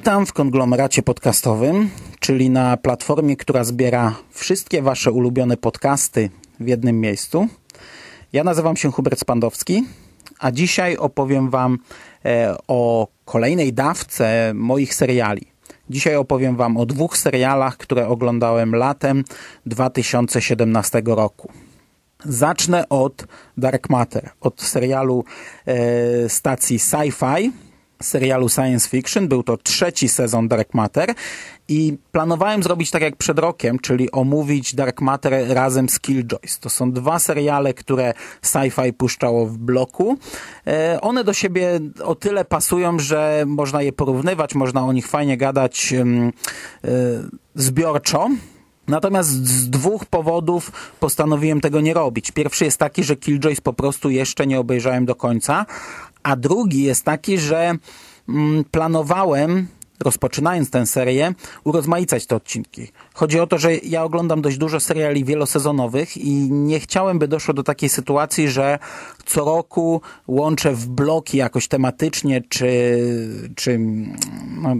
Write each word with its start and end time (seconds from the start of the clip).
Witam 0.00 0.26
w 0.26 0.32
konglomeracie 0.32 1.02
podcastowym, 1.02 1.90
czyli 2.20 2.50
na 2.50 2.76
platformie, 2.76 3.36
która 3.36 3.64
zbiera 3.64 4.14
wszystkie 4.30 4.82
Wasze 4.82 5.12
ulubione 5.12 5.56
podcasty 5.56 6.30
w 6.60 6.68
jednym 6.68 7.00
miejscu. 7.00 7.48
Ja 8.32 8.44
nazywam 8.44 8.76
się 8.76 8.92
Hubert 8.92 9.20
Spandowski, 9.20 9.84
a 10.38 10.50
dzisiaj 10.50 10.96
opowiem 10.96 11.50
Wam 11.50 11.78
e, 12.24 12.56
o 12.68 13.08
kolejnej 13.24 13.72
dawce 13.72 14.52
moich 14.54 14.94
seriali. 14.94 15.42
Dzisiaj 15.90 16.16
opowiem 16.16 16.56
Wam 16.56 16.76
o 16.76 16.86
dwóch 16.86 17.16
serialach, 17.16 17.76
które 17.76 18.08
oglądałem 18.08 18.74
latem 18.74 19.24
2017 19.66 21.02
roku. 21.06 21.52
Zacznę 22.24 22.88
od 22.88 23.26
Dark 23.56 23.90
Matter, 23.90 24.30
od 24.40 24.62
serialu 24.62 25.24
e, 25.66 26.28
stacji 26.28 26.78
Sci-Fi, 26.78 27.50
serialu 28.02 28.48
science 28.48 28.88
fiction. 28.88 29.28
Był 29.28 29.42
to 29.42 29.56
trzeci 29.56 30.08
sezon 30.08 30.48
Dark 30.48 30.74
Matter 30.74 31.14
i 31.68 31.98
planowałem 32.12 32.62
zrobić 32.62 32.90
tak 32.90 33.02
jak 33.02 33.16
przed 33.16 33.38
rokiem, 33.38 33.78
czyli 33.78 34.10
omówić 34.10 34.74
Dark 34.74 35.00
Matter 35.00 35.48
razem 35.48 35.88
z 35.88 36.00
Killjoys. 36.00 36.58
To 36.60 36.70
są 36.70 36.92
dwa 36.92 37.18
seriale, 37.18 37.74
które 37.74 38.14
sci-fi 38.42 38.92
puszczało 38.92 39.46
w 39.46 39.58
bloku. 39.58 40.18
E, 40.66 40.98
one 41.00 41.24
do 41.24 41.32
siebie 41.32 41.80
o 42.04 42.14
tyle 42.14 42.44
pasują, 42.44 42.98
że 42.98 43.44
można 43.46 43.82
je 43.82 43.92
porównywać, 43.92 44.54
można 44.54 44.84
o 44.84 44.92
nich 44.92 45.06
fajnie 45.06 45.36
gadać 45.36 45.92
e, 45.92 46.04
zbiorczo. 47.54 48.28
Natomiast 48.88 49.30
z 49.30 49.70
dwóch 49.70 50.04
powodów 50.04 50.72
postanowiłem 51.00 51.60
tego 51.60 51.80
nie 51.80 51.94
robić. 51.94 52.30
Pierwszy 52.30 52.64
jest 52.64 52.78
taki, 52.78 53.04
że 53.04 53.16
Killjoys 53.16 53.60
po 53.60 53.72
prostu 53.72 54.10
jeszcze 54.10 54.46
nie 54.46 54.60
obejrzałem 54.60 55.06
do 55.06 55.14
końca, 55.14 55.66
a 56.22 56.36
drugi 56.36 56.82
jest 56.82 57.04
taki, 57.04 57.38
że 57.38 57.74
mm, 58.28 58.64
planowałem 58.70 59.66
rozpoczynając 60.00 60.70
tę 60.70 60.86
serię, 60.86 61.34
urozmaicać 61.64 62.26
te 62.26 62.36
odcinki. 62.36 62.88
Chodzi 63.20 63.40
o 63.40 63.46
to, 63.46 63.58
że 63.58 63.76
ja 63.76 64.04
oglądam 64.04 64.42
dość 64.42 64.58
dużo 64.58 64.80
seriali 64.80 65.24
wielosezonowych 65.24 66.16
i 66.16 66.32
nie 66.50 66.80
chciałem, 66.80 67.18
by 67.18 67.28
doszło 67.28 67.54
do 67.54 67.62
takiej 67.62 67.88
sytuacji, 67.88 68.48
że 68.48 68.78
co 69.26 69.44
roku 69.44 70.00
łączę 70.28 70.72
w 70.72 70.88
bloki 70.88 71.38
jakoś 71.38 71.68
tematycznie, 71.68 72.42
czy, 72.48 72.98
czy 73.56 73.78
no, 74.62 74.76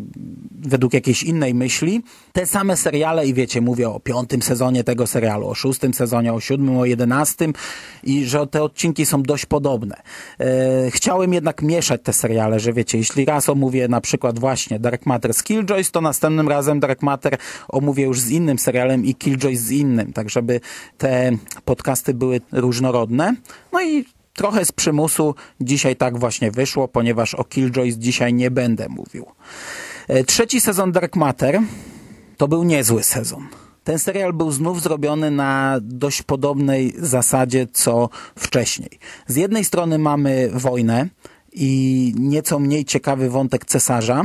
według 0.62 0.94
jakiejś 0.94 1.22
innej 1.22 1.54
myśli, 1.54 2.02
te 2.32 2.46
same 2.46 2.76
seriale 2.76 3.26
i 3.26 3.34
wiecie, 3.34 3.60
mówię 3.60 3.90
o 3.90 4.00
piątym 4.00 4.42
sezonie 4.42 4.84
tego 4.84 5.06
serialu, 5.06 5.48
o 5.48 5.54
szóstym 5.54 5.94
sezonie, 5.94 6.32
o 6.32 6.40
siódmym, 6.40 6.76
o 6.76 6.84
jedenastym 6.84 7.52
i 8.02 8.24
że 8.24 8.46
te 8.46 8.62
odcinki 8.62 9.06
są 9.06 9.22
dość 9.22 9.46
podobne. 9.46 9.96
E, 10.40 10.90
chciałem 10.90 11.32
jednak 11.32 11.62
mieszać 11.62 12.00
te 12.04 12.12
seriale, 12.12 12.60
że 12.60 12.72
wiecie, 12.72 12.98
jeśli 12.98 13.24
raz 13.24 13.48
omówię 13.48 13.88
na 13.88 14.00
przykład 14.00 14.38
właśnie 14.38 14.78
Dark 14.78 15.06
Matter 15.06 15.34
z 15.34 15.42
Killjoys, 15.42 15.90
to 15.90 16.00
następnym 16.00 16.48
razem 16.48 16.80
Dark 16.80 17.02
Matter 17.02 17.36
omówię 17.68 18.04
już 18.04 18.20
z 18.20 18.29
innym 18.30 18.58
serialem 18.58 19.04
i 19.04 19.14
Killjoy 19.14 19.56
z 19.56 19.70
innym, 19.70 20.12
tak 20.12 20.30
żeby 20.30 20.60
te 20.98 21.30
podcasty 21.64 22.14
były 22.14 22.40
różnorodne. 22.52 23.34
No 23.72 23.82
i 23.82 24.04
trochę 24.34 24.64
z 24.64 24.72
przymusu 24.72 25.34
dzisiaj 25.60 25.96
tak 25.96 26.18
właśnie 26.18 26.50
wyszło, 26.50 26.88
ponieważ 26.88 27.34
o 27.34 27.44
Killjoys 27.44 27.96
dzisiaj 27.96 28.34
nie 28.34 28.50
będę 28.50 28.88
mówił. 28.88 29.26
E, 30.08 30.24
trzeci 30.24 30.60
sezon 30.60 30.92
Dark 30.92 31.16
Matter 31.16 31.60
to 32.36 32.48
był 32.48 32.64
niezły 32.64 33.02
sezon. 33.02 33.48
Ten 33.84 33.98
serial 33.98 34.32
był 34.32 34.50
znów 34.50 34.82
zrobiony 34.82 35.30
na 35.30 35.78
dość 35.82 36.22
podobnej 36.22 36.94
zasadzie 36.98 37.66
co 37.72 38.08
wcześniej. 38.36 38.90
Z 39.26 39.36
jednej 39.36 39.64
strony 39.64 39.98
mamy 39.98 40.50
wojnę 40.54 41.08
i 41.52 42.12
nieco 42.18 42.58
mniej 42.58 42.84
ciekawy 42.84 43.30
wątek 43.30 43.64
cesarza, 43.64 44.24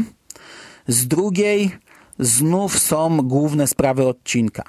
z 0.87 1.07
drugiej 1.07 1.71
znów 2.19 2.79
są 2.79 3.17
główne 3.17 3.67
sprawy 3.67 4.07
odcinka. 4.07 4.63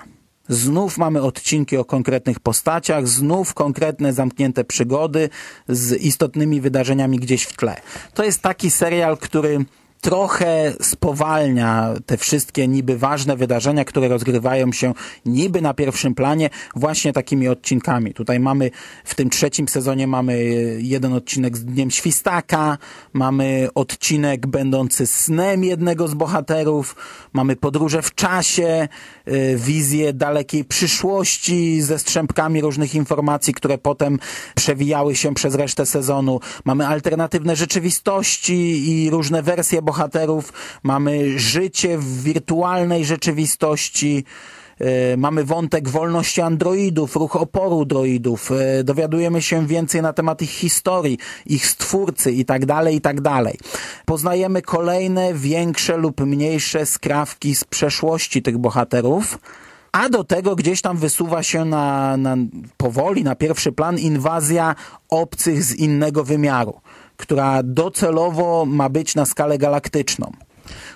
Znów 0.49 0.99
mamy 0.99 1.23
odcinki 1.23 1.77
o 1.77 1.85
konkretnych 1.85 2.41
postaciach, 2.41 3.09
znów 3.09 3.55
konkretne 3.55 4.13
zamknięte 4.13 4.65
przygody 4.65 5.29
z 5.69 5.93
istotnymi 6.03 6.61
wydarzeniami 6.61 7.19
gdzieś 7.19 7.43
w 7.43 7.57
tle. 7.57 7.77
To 8.15 8.25
jest 8.25 8.43
taki 8.43 8.71
serial, 8.71 9.19
który 9.19 9.65
trochę 10.01 10.73
spowalnia 10.81 11.95
te 12.07 12.17
wszystkie 12.17 12.69
niby 12.69 12.99
ważne 12.99 13.37
wydarzenia, 13.37 13.85
które 13.85 14.09
rozgrywają 14.09 14.73
się 14.73 14.95
niby 15.27 15.61
na 15.61 15.75
pierwszym 15.75 16.15
planie 16.15 16.51
właśnie 16.77 17.13
takimi 17.13 17.49
odcinkami. 17.49 18.15
Tutaj 18.15 18.41
mamy 18.41 18.71
w 19.05 19.15
tym 19.15 19.31
trzecim 19.31 19.69
sezonie 19.69 20.07
mamy 20.07 20.45
jeden 20.79 21.13
odcinek 21.13 21.57
z 21.57 21.65
Dniem 21.65 21.91
Świstaka, 21.91 22.79
mamy 23.13 23.69
odcinek 23.75 24.47
będący 24.47 25.07
snem 25.07 25.65
jednego 25.65 26.09
z 26.09 26.15
bohaterów, 26.15 26.97
mamy 27.33 27.57
podróże 27.57 28.03
w 28.03 28.15
czasie, 28.15 28.89
y, 29.29 29.57
wizję 29.57 30.13
dalekiej 30.13 30.65
przyszłości 30.65 31.83
ze 31.83 31.99
strzępkami 31.99 32.61
różnych 32.61 32.95
informacji, 32.95 33.55
które 33.55 33.79
potem 33.79 34.19
przewijały 34.55 35.17
się 35.17 35.35
przez 35.35 35.55
resztę 35.55 35.87
sezonu. 35.87 36.41
Mamy 36.65 36.87
alternatywne 36.87 37.57
rzeczywistości 37.57 38.91
i 38.91 39.11
różne 39.11 39.43
wersje 39.43 39.83
bohaterów, 39.87 40.53
mamy 40.83 41.39
życie 41.39 41.99
w 41.99 42.23
wirtualnej 42.23 43.05
rzeczywistości, 43.05 44.25
e, 44.81 45.17
mamy 45.17 45.45
wątek 45.45 45.89
wolności 45.89 46.41
androidów, 46.41 47.17
ruch 47.17 47.37
oporu 47.37 47.85
droidów, 47.85 48.51
e, 48.53 48.85
dowiadujemy 48.85 49.43
się 49.43 49.67
więcej 49.67 50.03
na 50.03 50.13
temat 50.13 50.43
ich 50.43 50.51
historii, 50.51 51.19
ich 51.47 51.67
stwórcy 51.67 52.33
i 52.33 52.45
tak 52.45 52.67
dalej, 52.67 52.97
i 52.97 53.01
tak. 53.01 53.17
Poznajemy 54.05 54.63
kolejne 54.63 55.35
większe 55.35 55.97
lub 55.97 56.21
mniejsze 56.21 56.87
skrawki 56.87 57.55
z 57.55 57.65
przeszłości 57.65 58.43
tych 58.43 58.59
bohaterów, 58.59 59.39
a 59.97 60.09
do 60.09 60.25
tego 60.25 60.57
gdzieś 60.57 60.81
tam 60.83 60.97
wysuwa 60.97 61.43
się 61.43 61.65
na, 61.65 62.17
na 62.17 62.37
powoli 62.77 63.25
na 63.25 63.35
pierwszy 63.35 63.73
plan 63.73 63.99
inwazja 63.99 64.75
obcych 65.09 65.65
z 65.65 65.75
innego 65.75 66.25
wymiaru 66.25 66.81
która 67.17 67.63
docelowo 67.63 68.65
ma 68.67 68.89
być 68.89 69.15
na 69.15 69.25
skalę 69.25 69.59
galaktyczną. 69.59 70.33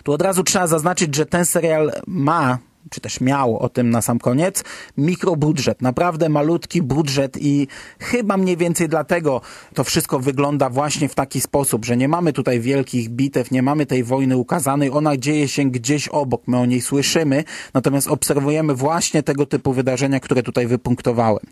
Tu 0.03 0.13
od 0.13 0.23
razu 0.23 0.43
trzeba 0.43 0.67
zaznaczyć, 0.67 1.15
że 1.15 1.27
ten 1.27 1.45
serial 1.45 1.93
ma 2.07 2.59
czy 2.91 3.01
też 3.01 3.21
miało 3.21 3.59
o 3.59 3.69
tym 3.69 3.91
na 3.91 4.03
sam 4.03 4.19
koniec, 4.19 4.65
mikrobudżet, 4.97 5.83
naprawdę 5.83 6.29
malutki 6.29 6.83
budżet 6.83 7.37
i 7.41 7.69
chyba 8.01 8.37
mniej 8.37 8.57
więcej 8.57 8.89
dlatego 8.89 9.41
to 9.75 9.85
wszystko 9.85 10.19
wygląda 10.19 10.71
właśnie 10.71 11.09
w 11.09 11.15
taki 11.15 11.41
sposób, 11.41 11.85
że 11.85 11.97
nie 11.97 12.09
mamy 12.09 12.33
tutaj 12.33 12.61
wielkich 12.61 13.09
bitew, 13.09 13.51
nie 13.51 13.63
mamy 13.63 13.87
tej 13.87 14.05
wojny 14.05 14.37
ukazanej, 14.37 14.91
ona 14.91 15.17
dzieje 15.17 15.49
się 15.49 15.65
gdzieś 15.65 16.09
obok, 16.09 16.43
my 16.47 16.59
o 16.59 16.67
niej 16.67 16.81
słyszymy, 16.81 17.45
natomiast 17.75 18.09
obserwujemy 18.09 18.75
właśnie 18.75 19.23
tego 19.23 19.47
typu 19.47 19.73
wydarzenia, 19.73 20.21
które 20.21 20.43
tutaj 20.43 20.67
wypunktowałem. 20.67 21.45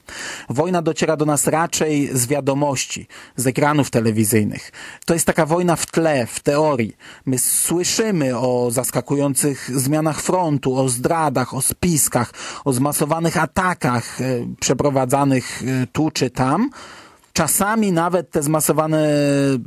Wojna 0.48 0.82
dociera 0.82 1.16
do 1.16 1.25
nas 1.25 1.47
raczej 1.47 2.10
z 2.12 2.27
wiadomości, 2.27 3.06
z 3.37 3.47
ekranów 3.47 3.91
telewizyjnych. 3.91 4.72
To 5.06 5.15
jest 5.15 5.27
taka 5.27 5.47
wojna 5.47 5.77
w 5.77 5.87
tle, 5.87 6.27
w 6.27 6.41
teorii. 6.41 6.97
My 7.27 7.39
słyszymy 7.39 8.39
o 8.39 8.71
zaskakujących 8.71 9.71
zmianach 9.80 10.22
frontu, 10.22 10.77
o 10.77 10.89
zdradach, 10.89 11.28
zdradach, 11.28 11.54
o 11.54 11.63
spiskach, 11.63 12.33
o 12.65 12.72
zmasowanych 12.72 13.36
atakach 13.36 14.21
e, 14.21 14.25
przeprowadzanych 14.60 15.63
e, 15.63 15.86
tu 15.92 16.10
czy 16.10 16.30
tam. 16.30 16.71
Czasami 17.33 17.92
nawet 17.92 18.30
te 18.30 18.42
zmasowane 18.42 19.09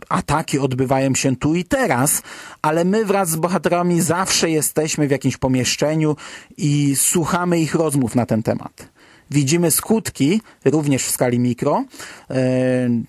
ataki 0.09 0.59
odbywają 0.59 1.15
się 1.15 1.35
tu 1.35 1.55
i 1.55 1.63
teraz, 1.63 2.21
ale 2.61 2.85
my 2.85 3.05
wraz 3.05 3.29
z 3.29 3.35
bohaterami 3.35 4.01
zawsze 4.01 4.49
jesteśmy 4.49 5.07
w 5.07 5.11
jakimś 5.11 5.37
pomieszczeniu 5.37 6.15
i 6.57 6.95
słuchamy 6.95 7.59
ich 7.59 7.75
rozmów 7.75 8.15
na 8.15 8.25
ten 8.25 8.43
temat. 8.43 8.89
Widzimy 9.31 9.71
skutki 9.71 10.41
również 10.65 11.03
w 11.03 11.11
skali 11.11 11.39
mikro, 11.39 11.83
yy, 12.29 12.35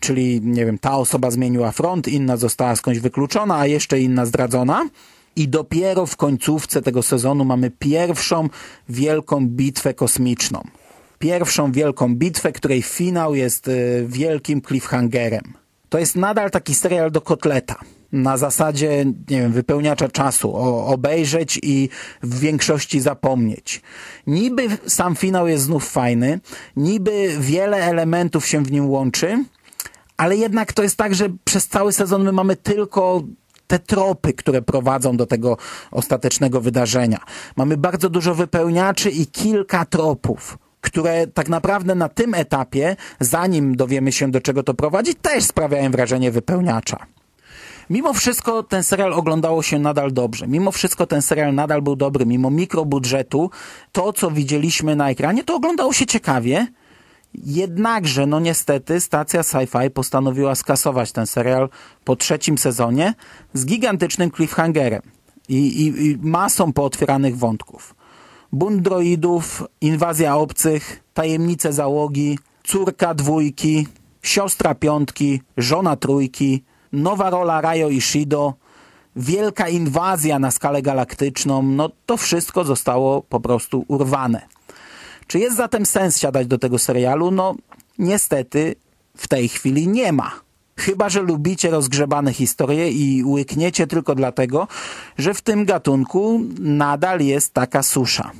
czyli 0.00 0.40
nie 0.44 0.66
wiem, 0.66 0.78
ta 0.78 0.96
osoba 0.96 1.30
zmieniła 1.30 1.72
front, 1.72 2.08
inna 2.08 2.36
została 2.36 2.76
skądś 2.76 2.98
wykluczona, 2.98 3.58
a 3.58 3.66
jeszcze 3.66 4.00
inna 4.00 4.26
zdradzona. 4.26 4.84
I 5.36 5.48
dopiero 5.48 6.06
w 6.06 6.16
końcówce 6.16 6.82
tego 6.82 7.02
sezonu 7.02 7.44
mamy 7.44 7.70
pierwszą 7.70 8.48
wielką 8.88 9.46
bitwę 9.48 9.94
kosmiczną. 9.94 10.62
Pierwszą 11.18 11.72
wielką 11.72 12.14
bitwę, 12.14 12.52
której 12.52 12.82
finał 12.82 13.34
jest 13.34 13.68
e, 13.68 13.72
wielkim 14.06 14.62
cliffhangerem. 14.62 15.52
To 15.88 15.98
jest 15.98 16.16
nadal 16.16 16.50
taki 16.50 16.74
serial 16.74 17.10
do 17.10 17.20
kotleta. 17.20 17.76
na 18.12 18.36
zasadzie, 18.36 19.04
nie 19.04 19.40
wiem, 19.40 19.52
wypełniacza 19.52 20.08
czasu, 20.08 20.56
o, 20.56 20.86
obejrzeć 20.86 21.60
i 21.62 21.88
w 22.22 22.38
większości 22.38 23.00
zapomnieć. 23.00 23.82
Niby 24.26 24.68
sam 24.86 25.16
finał 25.16 25.48
jest 25.48 25.64
znów 25.64 25.90
fajny, 25.90 26.40
niby 26.76 27.36
wiele 27.40 27.76
elementów 27.76 28.46
się 28.46 28.62
w 28.62 28.72
nim 28.72 28.90
łączy, 28.90 29.44
ale 30.16 30.36
jednak 30.36 30.72
to 30.72 30.82
jest 30.82 30.96
tak, 30.96 31.14
że 31.14 31.28
przez 31.44 31.68
cały 31.68 31.92
sezon 31.92 32.24
my 32.24 32.32
mamy 32.32 32.56
tylko 32.56 33.22
te 33.72 33.78
tropy, 33.78 34.32
które 34.32 34.62
prowadzą 34.62 35.16
do 35.16 35.26
tego 35.26 35.56
ostatecznego 35.90 36.60
wydarzenia. 36.60 37.18
Mamy 37.56 37.76
bardzo 37.76 38.10
dużo 38.10 38.34
wypełniaczy 38.34 39.10
i 39.10 39.26
kilka 39.26 39.84
tropów 39.84 40.58
które 40.80 41.26
tak 41.26 41.48
naprawdę 41.48 41.94
na 41.94 42.08
tym 42.08 42.34
etapie, 42.34 42.96
zanim 43.20 43.76
dowiemy 43.76 44.12
się 44.12 44.30
do 44.30 44.40
czego 44.40 44.62
to 44.62 44.74
prowadzi, 44.74 45.14
też 45.14 45.44
sprawiają 45.44 45.90
wrażenie 45.90 46.30
wypełniacza. 46.30 47.06
Mimo 47.90 48.12
wszystko 48.12 48.62
ten 48.62 48.82
serial 48.82 49.12
oglądało 49.12 49.62
się 49.62 49.78
nadal 49.78 50.12
dobrze. 50.12 50.48
Mimo 50.48 50.72
wszystko 50.72 51.06
ten 51.06 51.22
serial 51.22 51.54
nadal 51.54 51.82
był 51.82 51.96
dobry. 51.96 52.26
Mimo 52.26 52.50
mikrobudżetu, 52.50 53.50
to 53.92 54.12
co 54.12 54.30
widzieliśmy 54.30 54.96
na 54.96 55.10
ekranie, 55.10 55.44
to 55.44 55.54
oglądało 55.54 55.92
się 55.92 56.06
ciekawie. 56.06 56.66
Jednakże, 57.34 58.26
no 58.26 58.40
niestety, 58.40 59.00
stacja 59.00 59.40
Sci-Fi 59.40 59.90
postanowiła 59.90 60.54
skasować 60.54 61.12
ten 61.12 61.26
serial 61.26 61.68
po 62.04 62.16
trzecim 62.16 62.58
sezonie 62.58 63.14
z 63.54 63.66
gigantycznym 63.66 64.30
cliffhangerem 64.30 65.02
i, 65.48 65.56
i, 65.56 66.06
i 66.06 66.18
masą 66.22 66.72
pootwieranych 66.72 67.38
wątków. 67.38 67.94
Bunt 68.52 68.82
droidów, 68.82 69.64
inwazja 69.80 70.36
obcych, 70.36 71.02
tajemnice 71.14 71.72
załogi, 71.72 72.38
córka 72.64 73.14
dwójki, 73.14 73.86
siostra 74.22 74.74
piątki, 74.74 75.40
żona 75.56 75.96
trójki, 75.96 76.64
nowa 76.92 77.30
rola 77.30 77.60
Rayo 77.60 77.88
i 77.88 78.00
Shido, 78.00 78.54
wielka 79.16 79.68
inwazja 79.68 80.38
na 80.38 80.50
skalę 80.50 80.82
galaktyczną, 80.82 81.62
no 81.62 81.90
to 82.06 82.16
wszystko 82.16 82.64
zostało 82.64 83.22
po 83.22 83.40
prostu 83.40 83.84
urwane. 83.88 84.51
Czy 85.32 85.38
jest 85.38 85.56
zatem 85.56 85.86
sens 85.86 86.18
siadać 86.18 86.46
do 86.46 86.58
tego 86.58 86.78
serialu? 86.78 87.30
No 87.30 87.54
niestety 87.98 88.74
w 89.16 89.28
tej 89.28 89.48
chwili 89.48 89.88
nie 89.88 90.12
ma. 90.12 90.32
Chyba, 90.76 91.08
że 91.08 91.22
lubicie 91.22 91.70
rozgrzebane 91.70 92.32
historie 92.32 92.90
i 92.90 93.24
łykniecie 93.24 93.86
tylko 93.86 94.14
dlatego, 94.14 94.68
że 95.18 95.34
w 95.34 95.40
tym 95.40 95.64
gatunku 95.64 96.40
nadal 96.58 97.20
jest 97.20 97.54
taka 97.54 97.82
susza. 97.82 98.30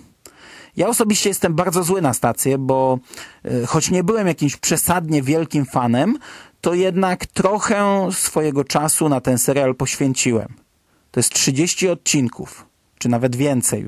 Ja 0.77 0.89
osobiście 0.89 1.29
jestem 1.29 1.55
bardzo 1.55 1.83
zły 1.83 2.03
na 2.03 2.15
stację, 2.15 2.59
bo 2.59 2.99
e, 3.45 3.67
choć 3.67 3.91
nie 3.91 4.05
byłem 4.05 4.27
jakimś 4.27 4.57
przesadnie 4.57 5.23
wielkim 5.23 5.65
fanem, 5.65 6.19
to 6.61 6.75
jednak 6.75 7.27
trochę 7.27 8.09
swojego 8.13 8.65
czasu 8.65 9.09
na 9.09 9.21
ten 9.21 9.39
serial 9.39 9.75
poświęciłem. 9.75 10.49
To 11.11 11.21
jest 11.21 11.33
30 11.33 11.89
odcinków, 11.89 12.72
czy 13.03 13.09
nawet 13.09 13.37
więcej. 13.37 13.85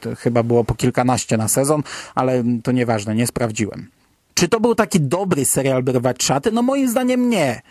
To 0.00 0.14
chyba 0.16 0.42
było 0.42 0.64
po 0.64 0.74
kilkanaście 0.74 1.36
na 1.36 1.48
sezon, 1.48 1.82
ale 2.14 2.44
to 2.62 2.72
nieważne, 2.72 3.14
nie 3.14 3.26
sprawdziłem. 3.26 3.88
Czy 4.34 4.48
to 4.48 4.60
był 4.60 4.74
taki 4.74 5.00
dobry 5.00 5.44
serial, 5.44 5.82
by 5.82 5.92
rwać 5.92 6.22
szaty? 6.22 6.52
No 6.52 6.62
moim 6.62 6.88
zdaniem 6.88 7.30
nie. 7.30 7.62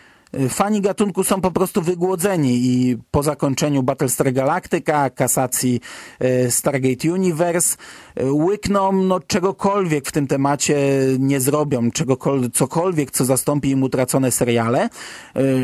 Fani 0.48 0.80
gatunku 0.80 1.24
są 1.24 1.40
po 1.40 1.50
prostu 1.50 1.82
wygłodzeni 1.82 2.66
i 2.66 2.98
po 3.10 3.22
zakończeniu 3.22 3.82
Battlestar 3.82 4.32
Galactica, 4.32 5.10
kasacji 5.10 5.80
e, 6.20 6.50
Stargate 6.50 7.12
Universe, 7.12 7.76
e, 8.14 8.32
łykną 8.32 8.92
no, 8.92 9.20
czegokolwiek 9.20 10.08
w 10.08 10.12
tym 10.12 10.26
temacie 10.26 10.76
nie 11.18 11.40
zrobią, 11.40 11.90
czegokolwiek, 11.90 12.52
cokolwiek, 12.52 13.10
co 13.10 13.24
zastąpi 13.24 13.70
im 13.70 13.82
utracone 13.82 14.30
seriale, 14.30 14.88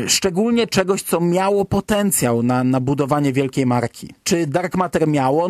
szczególnie 0.07 0.67
czegoś, 0.67 1.01
co 1.01 1.21
miało 1.21 1.65
potencjał 1.65 2.43
na, 2.43 2.63
na 2.63 2.79
budowanie 2.79 3.33
wielkiej 3.33 3.65
marki. 3.65 4.13
Czy 4.23 4.47
Dark 4.47 4.75
Matter 4.75 5.07
miało? 5.07 5.49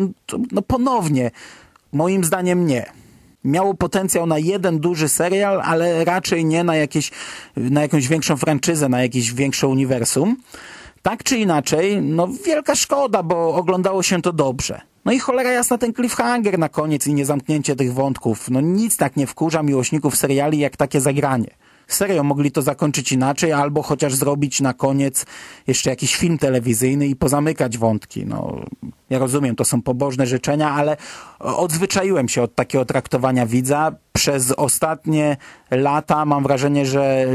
No 0.52 0.62
ponownie, 0.62 1.30
moim 1.92 2.24
zdaniem 2.24 2.66
nie 2.66 3.00
miało 3.44 3.74
potencjał 3.74 4.26
na 4.26 4.38
jeden 4.38 4.78
duży 4.78 5.08
serial, 5.08 5.60
ale 5.64 6.04
raczej 6.04 6.44
nie 6.44 6.64
na, 6.64 6.76
jakieś, 6.76 7.10
na 7.56 7.82
jakąś 7.82 8.08
większą 8.08 8.36
franczyzę, 8.36 8.88
na 8.88 9.02
jakieś 9.02 9.32
większe 9.32 9.68
uniwersum. 9.68 10.36
Tak 11.02 11.24
czy 11.24 11.38
inaczej, 11.38 12.02
no 12.02 12.28
wielka 12.46 12.74
szkoda, 12.74 13.22
bo 13.22 13.54
oglądało 13.54 14.02
się 14.02 14.22
to 14.22 14.32
dobrze. 14.32 14.80
No 15.04 15.12
i 15.12 15.18
cholera 15.18 15.52
jasna 15.52 15.78
ten 15.78 15.94
cliffhanger 15.94 16.58
na 16.58 16.68
koniec 16.68 17.06
i 17.06 17.14
niezamknięcie 17.14 17.76
tych 17.76 17.94
wątków. 17.94 18.50
No 18.50 18.60
nic 18.60 18.96
tak 18.96 19.16
nie 19.16 19.26
wkurza 19.26 19.62
miłośników 19.62 20.16
seriali 20.16 20.58
jak 20.58 20.76
takie 20.76 21.00
zagranie. 21.00 21.50
Serio, 21.94 22.24
mogli 22.24 22.52
to 22.52 22.62
zakończyć 22.62 23.12
inaczej, 23.12 23.52
albo 23.52 23.82
chociaż 23.82 24.14
zrobić 24.14 24.60
na 24.60 24.74
koniec 24.74 25.26
jeszcze 25.66 25.90
jakiś 25.90 26.16
film 26.16 26.38
telewizyjny 26.38 27.06
i 27.06 27.16
pozamykać 27.16 27.78
wątki. 27.78 28.26
No, 28.26 28.60
ja 29.10 29.18
rozumiem, 29.18 29.56
to 29.56 29.64
są 29.64 29.82
pobożne 29.82 30.26
życzenia, 30.26 30.70
ale 30.70 30.96
odzwyczaiłem 31.38 32.28
się 32.28 32.42
od 32.42 32.54
takiego 32.54 32.84
traktowania 32.84 33.46
widza. 33.46 33.92
Przez 34.12 34.52
ostatnie 34.52 35.36
lata 35.70 36.24
mam 36.24 36.42
wrażenie, 36.42 36.86
że 36.86 37.26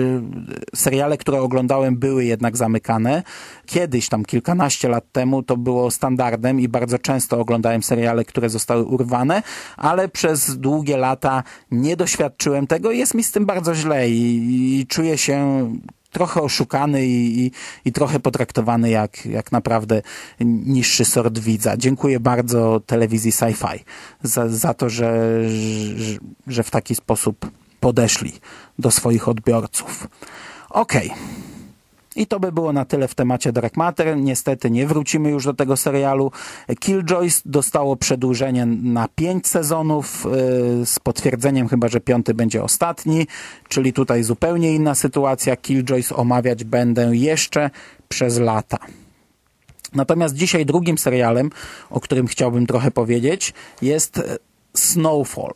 seriale, 0.75 1.18
które 1.18 1.42
oglądałem, 1.42 1.98
były 1.98 2.25
jednak 2.25 2.57
zamykane. 2.57 3.24
Kiedyś, 3.66 4.10
tam 4.10 4.25
kilkanaście 4.25 4.89
lat 4.89 5.12
temu, 5.12 5.44
to 5.44 5.57
było 5.57 5.92
standardem 5.92 6.60
i 6.60 6.68
bardzo 6.68 7.00
często 7.00 7.39
oglądałem 7.39 7.83
seriale, 7.83 8.25
które 8.25 8.50
zostały 8.50 8.83
urwane, 8.83 9.44
ale 9.77 10.10
przez 10.10 10.57
długie 10.57 10.98
lata 10.98 11.44
nie 11.72 11.98
doświadczyłem 11.98 12.68
tego 12.68 12.92
i 12.92 12.98
jest 12.98 13.13
mi 13.13 13.24
z 13.24 13.31
tym 13.31 13.45
bardzo 13.45 13.75
źle 13.75 14.10
i, 14.10 14.80
i 14.80 14.88
czuję 14.88 15.18
się 15.18 15.69
trochę 16.15 16.41
oszukany 16.41 17.06
i, 17.06 17.45
i, 17.45 17.51
i, 17.85 17.91
trochę 17.91 18.19
potraktowany 18.19 18.89
jak, 18.89 19.25
jak 19.25 19.51
naprawdę 19.51 20.01
niższy 20.39 21.06
sort 21.06 21.39
widza. 21.39 21.77
Dziękuję 21.77 22.19
bardzo 22.19 22.79
telewizji 22.79 23.31
Sci-Fi 23.31 23.79
za, 24.23 24.50
za 24.50 24.73
to, 24.73 24.89
że, 24.89 25.39
że, 25.95 26.17
że 26.47 26.63
w 26.63 26.71
taki 26.71 26.95
sposób 26.95 27.51
podeszli 27.79 28.33
do 28.79 28.91
swoich 28.91 29.27
odbiorców. 29.27 30.07
Okej. 30.69 31.07
Okay. 31.07 31.55
I 32.15 32.27
to 32.27 32.39
by 32.39 32.51
było 32.51 32.73
na 32.73 32.85
tyle 32.85 33.07
w 33.07 33.15
temacie 33.15 33.51
Dark 33.51 33.77
Matter. 33.77 34.17
Niestety 34.17 34.71
nie 34.71 34.88
wrócimy 34.88 35.29
już 35.29 35.45
do 35.45 35.53
tego 35.53 35.77
serialu. 35.77 36.31
Killjoys 36.79 37.41
dostało 37.45 37.95
przedłużenie 37.95 38.65
na 38.65 39.07
pięć 39.07 39.47
sezonów 39.47 40.25
y, 40.25 40.85
z 40.85 41.00
potwierdzeniem 41.00 41.67
chyba, 41.67 41.88
że 41.88 42.01
piąty 42.01 42.33
będzie 42.33 42.63
ostatni, 42.63 43.27
czyli 43.67 43.94
tutaj 43.94 44.23
zupełnie 44.23 44.75
inna 44.75 44.95
sytuacja. 44.95 45.56
Killjoys 45.56 46.12
omawiać 46.12 46.63
będę 46.63 47.15
jeszcze 47.15 47.69
przez 48.09 48.39
lata. 48.39 48.77
Natomiast 49.94 50.35
dzisiaj 50.35 50.65
drugim 50.65 50.97
serialem, 50.97 51.49
o 51.90 51.99
którym 51.99 52.28
chciałbym 52.28 52.68
trochę 52.68 52.92
powiedzieć, 52.92 53.54
jest 53.81 54.21
Snowfall. 54.73 55.54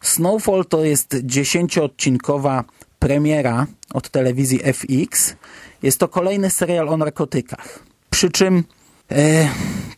Snowfall 0.00 0.64
to 0.64 0.84
jest 0.84 1.16
dziesięcioodcinkowa 1.22 2.64
premiera 2.98 3.66
od 3.94 4.08
telewizji 4.08 4.60
FX 4.72 5.34
jest 5.82 6.00
to 6.00 6.08
kolejny 6.08 6.50
serial 6.50 6.88
o 6.88 6.96
narkotykach. 6.96 7.78
Przy 8.10 8.30
czym 8.30 8.64
e, 9.10 9.48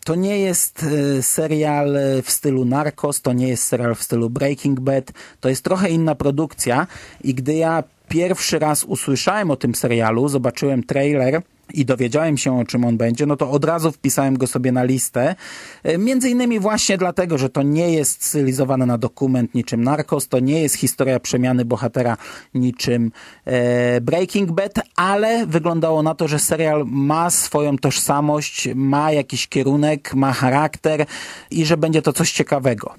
to 0.04 0.14
nie 0.14 0.38
jest 0.38 0.82
e, 1.18 1.22
serial 1.22 1.98
w 2.22 2.30
stylu 2.30 2.64
Narcos, 2.64 3.22
to 3.22 3.32
nie 3.32 3.48
jest 3.48 3.64
serial 3.64 3.94
w 3.94 4.02
stylu 4.02 4.30
Breaking 4.30 4.80
Bad, 4.80 5.12
to 5.40 5.48
jest 5.48 5.64
trochę 5.64 5.90
inna 5.90 6.14
produkcja 6.14 6.86
i 7.24 7.34
gdy 7.34 7.54
ja 7.54 7.84
pierwszy 8.10 8.58
raz 8.58 8.84
usłyszałem 8.84 9.50
o 9.50 9.56
tym 9.56 9.74
serialu, 9.74 10.28
zobaczyłem 10.28 10.82
trailer, 10.82 11.42
i 11.74 11.84
dowiedziałem 11.84 12.36
się, 12.36 12.58
o 12.60 12.64
czym 12.64 12.84
on 12.84 12.96
będzie, 12.96 13.26
no 13.26 13.36
to 13.36 13.50
od 13.50 13.64
razu 13.64 13.92
wpisałem 13.92 14.38
go 14.38 14.46
sobie 14.46 14.72
na 14.72 14.84
listę. 14.84 15.34
E, 15.82 15.98
między 15.98 16.30
innymi 16.30 16.60
właśnie 16.60 16.98
dlatego, 16.98 17.38
że 17.38 17.50
to 17.50 17.62
nie 17.62 17.92
jest 17.92 18.24
stylizowane 18.24 18.86
na 18.86 18.98
dokument 18.98 19.54
niczym 19.54 19.84
Narcos, 19.84 20.28
to 20.28 20.38
nie 20.38 20.62
jest 20.62 20.74
historia 20.74 21.20
przemiany 21.20 21.64
bohatera 21.64 22.16
niczym 22.54 23.12
e, 23.44 24.00
Breaking 24.00 24.52
Bad, 24.52 24.72
ale 24.96 25.46
wyglądało 25.46 26.02
na 26.02 26.14
to, 26.14 26.28
że 26.28 26.38
serial 26.38 26.84
ma 26.86 27.30
swoją 27.30 27.78
tożsamość, 27.78 28.68
ma 28.74 29.12
jakiś 29.12 29.48
kierunek, 29.48 30.14
ma 30.14 30.32
charakter 30.32 31.06
i 31.50 31.64
że 31.64 31.76
będzie 31.76 32.02
to 32.02 32.12
coś 32.12 32.32
ciekawego. 32.32 32.94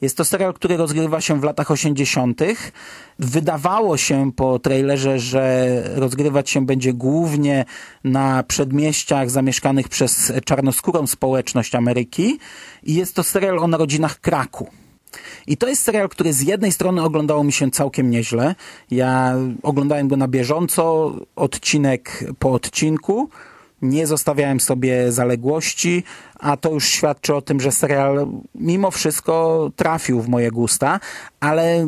Jest 0.00 0.16
to 0.16 0.24
serial, 0.24 0.54
który 0.54 0.76
rozgrywa 0.76 1.20
się 1.20 1.40
w 1.40 1.44
latach 1.44 1.70
80. 1.70 2.40
Wydawało 3.18 3.96
się 3.96 4.32
po 4.32 4.58
trailerze, 4.58 5.18
że 5.18 5.82
rozgrywać 5.94 6.50
się 6.50 6.66
będzie 6.66 6.92
głównie 6.92 7.64
na 8.04 8.42
przedmieściach 8.42 9.30
zamieszkanych 9.30 9.88
przez 9.88 10.32
czarnoskórą 10.44 11.06
społeczność 11.06 11.74
Ameryki 11.74 12.38
i 12.82 12.94
jest 12.94 13.14
to 13.14 13.22
serial 13.22 13.58
o 13.58 13.66
narodzinach 13.66 14.20
Kraku. 14.20 14.66
I 15.46 15.56
to 15.56 15.68
jest 15.68 15.82
serial, 15.82 16.08
który 16.08 16.32
z 16.32 16.40
jednej 16.40 16.72
strony 16.72 17.02
oglądało 17.02 17.44
mi 17.44 17.52
się 17.52 17.70
całkiem 17.70 18.10
nieźle. 18.10 18.54
Ja 18.90 19.34
oglądałem 19.62 20.08
go 20.08 20.16
na 20.16 20.28
bieżąco, 20.28 21.12
odcinek 21.36 22.24
po 22.38 22.52
odcinku. 22.52 23.30
Nie 23.82 24.06
zostawiałem 24.06 24.60
sobie 24.60 25.12
zaległości, 25.12 26.04
a 26.40 26.56
to 26.56 26.70
już 26.70 26.88
świadczy 26.88 27.34
o 27.34 27.42
tym, 27.42 27.60
że 27.60 27.72
serial 27.72 28.26
mimo 28.54 28.90
wszystko 28.90 29.70
trafił 29.76 30.20
w 30.20 30.28
moje 30.28 30.50
gusta, 30.50 31.00
ale 31.40 31.86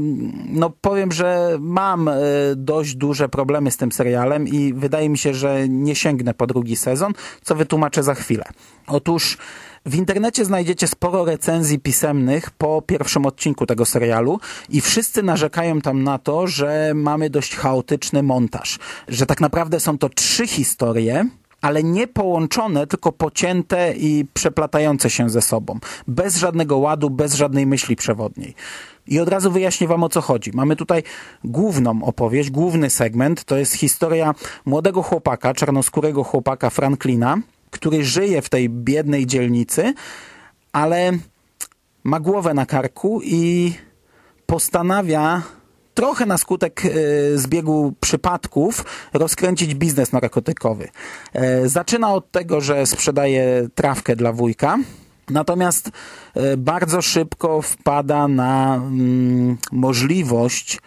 no 0.48 0.70
powiem, 0.80 1.12
że 1.12 1.56
mam 1.60 2.08
e, 2.08 2.14
dość 2.56 2.94
duże 2.94 3.28
problemy 3.28 3.70
z 3.70 3.76
tym 3.76 3.92
serialem 3.92 4.48
i 4.48 4.74
wydaje 4.74 5.08
mi 5.08 5.18
się, 5.18 5.34
że 5.34 5.68
nie 5.68 5.94
sięgnę 5.94 6.34
po 6.34 6.46
drugi 6.46 6.76
sezon, 6.76 7.12
co 7.42 7.54
wytłumaczę 7.54 8.02
za 8.02 8.14
chwilę. 8.14 8.44
Otóż 8.86 9.38
w 9.86 9.94
internecie 9.94 10.44
znajdziecie 10.44 10.88
sporo 10.88 11.24
recenzji 11.24 11.78
pisemnych 11.78 12.50
po 12.50 12.82
pierwszym 12.82 13.26
odcinku 13.26 13.66
tego 13.66 13.86
serialu 13.86 14.40
i 14.68 14.80
wszyscy 14.80 15.22
narzekają 15.22 15.80
tam 15.80 16.02
na 16.02 16.18
to, 16.18 16.46
że 16.46 16.92
mamy 16.94 17.30
dość 17.30 17.56
chaotyczny 17.56 18.22
montaż, 18.22 18.78
że 19.08 19.26
tak 19.26 19.40
naprawdę 19.40 19.80
są 19.80 19.98
to 19.98 20.08
trzy 20.08 20.46
historie, 20.46 21.28
ale 21.62 21.82
nie 21.82 22.06
połączone, 22.06 22.86
tylko 22.86 23.12
pocięte 23.12 23.94
i 23.96 24.24
przeplatające 24.34 25.10
się 25.10 25.30
ze 25.30 25.42
sobą. 25.42 25.78
Bez 26.08 26.36
żadnego 26.36 26.78
ładu, 26.78 27.10
bez 27.10 27.34
żadnej 27.34 27.66
myśli 27.66 27.96
przewodniej. 27.96 28.54
I 29.06 29.20
od 29.20 29.28
razu 29.28 29.50
wyjaśnię 29.50 29.88
wam 29.88 30.02
o 30.02 30.08
co 30.08 30.20
chodzi. 30.20 30.50
Mamy 30.54 30.76
tutaj 30.76 31.02
główną 31.44 32.04
opowieść, 32.04 32.50
główny 32.50 32.90
segment, 32.90 33.44
to 33.44 33.56
jest 33.56 33.72
historia 33.72 34.34
młodego 34.64 35.02
chłopaka, 35.02 35.54
czarnoskórego 35.54 36.24
chłopaka 36.24 36.70
Franklina, 36.70 37.38
który 37.70 38.04
żyje 38.04 38.42
w 38.42 38.48
tej 38.48 38.68
biednej 38.68 39.26
dzielnicy, 39.26 39.94
ale 40.72 41.12
ma 42.04 42.20
głowę 42.20 42.54
na 42.54 42.66
karku 42.66 43.20
i 43.24 43.72
postanawia 44.46 45.42
trochę 45.94 46.26
na 46.26 46.38
skutek 46.38 46.82
e, 46.84 46.88
zbiegu 47.38 47.94
przypadków 48.00 48.84
rozkręcić 49.12 49.74
biznes 49.74 50.12
narkotykowy. 50.12 50.88
E, 51.32 51.68
zaczyna 51.68 52.14
od 52.14 52.30
tego, 52.30 52.60
że 52.60 52.86
sprzedaje 52.86 53.68
trawkę 53.74 54.16
dla 54.16 54.32
wujka, 54.32 54.78
natomiast 55.30 55.90
e, 56.34 56.56
bardzo 56.56 57.02
szybko 57.02 57.62
wpada 57.62 58.28
na 58.28 58.74
mm, 58.74 59.56
możliwość 59.72 60.80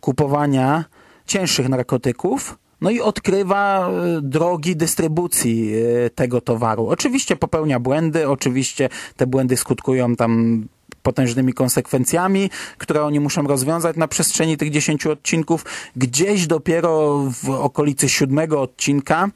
kupowania 0.00 0.84
cięższych 1.26 1.68
narkotyków, 1.68 2.58
no 2.80 2.90
i 2.90 3.00
odkrywa 3.00 3.90
drogi 4.22 4.76
dystrybucji 4.76 5.72
tego 6.14 6.40
towaru. 6.40 6.88
Oczywiście 6.88 7.36
popełnia 7.36 7.80
błędy, 7.80 8.28
oczywiście 8.28 8.88
te 9.16 9.26
błędy 9.26 9.56
skutkują 9.56 10.16
tam 10.16 10.64
potężnymi 11.02 11.52
konsekwencjami, 11.52 12.50
które 12.78 13.02
oni 13.04 13.20
muszą 13.20 13.42
rozwiązać 13.42 13.96
na 13.96 14.08
przestrzeni 14.08 14.56
tych 14.56 14.70
10 14.70 15.06
odcinków. 15.06 15.64
Gdzieś 15.96 16.46
dopiero 16.46 17.18
w 17.42 17.50
okolicy 17.50 18.08
siódmego 18.08 18.62
odcinka 18.62 19.30